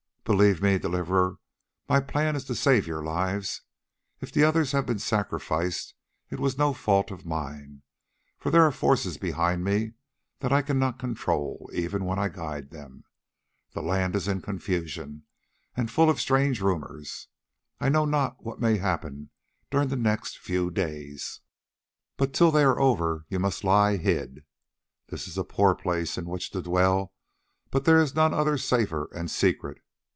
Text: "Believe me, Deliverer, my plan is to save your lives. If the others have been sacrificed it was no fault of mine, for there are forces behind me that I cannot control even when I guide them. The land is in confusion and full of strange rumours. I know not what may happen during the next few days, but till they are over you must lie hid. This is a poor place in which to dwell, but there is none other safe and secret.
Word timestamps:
"Believe 0.23 0.61
me, 0.61 0.77
Deliverer, 0.77 1.39
my 1.89 1.99
plan 1.99 2.35
is 2.37 2.45
to 2.45 2.55
save 2.55 2.87
your 2.87 3.03
lives. 3.03 3.63
If 4.21 4.31
the 4.31 4.43
others 4.45 4.71
have 4.71 4.85
been 4.85 4.99
sacrificed 4.99 5.93
it 6.29 6.39
was 6.39 6.59
no 6.59 6.73
fault 6.73 7.09
of 7.11 7.25
mine, 7.25 7.81
for 8.39 8.49
there 8.49 8.63
are 8.63 8.71
forces 8.71 9.17
behind 9.17 9.63
me 9.63 9.93
that 10.39 10.53
I 10.53 10.61
cannot 10.61 10.99
control 10.99 11.69
even 11.73 12.05
when 12.05 12.17
I 12.19 12.29
guide 12.29 12.69
them. 12.69 13.03
The 13.73 13.81
land 13.81 14.15
is 14.15 14.27
in 14.29 14.41
confusion 14.41 15.23
and 15.75 15.91
full 15.91 16.09
of 16.09 16.21
strange 16.21 16.61
rumours. 16.61 17.27
I 17.81 17.89
know 17.89 18.05
not 18.05 18.45
what 18.45 18.61
may 18.61 18.77
happen 18.77 19.31
during 19.69 19.89
the 19.89 19.97
next 19.97 20.37
few 20.37 20.69
days, 20.71 21.41
but 22.15 22.31
till 22.31 22.51
they 22.51 22.63
are 22.63 22.79
over 22.79 23.25
you 23.27 23.39
must 23.39 23.65
lie 23.65 23.97
hid. 23.97 24.45
This 25.09 25.27
is 25.27 25.37
a 25.37 25.43
poor 25.43 25.75
place 25.75 26.17
in 26.17 26.25
which 26.27 26.51
to 26.51 26.61
dwell, 26.61 27.11
but 27.71 27.83
there 27.83 27.99
is 27.99 28.15
none 28.15 28.33
other 28.35 28.57
safe 28.57 28.93
and 29.13 29.29
secret. 29.29 29.81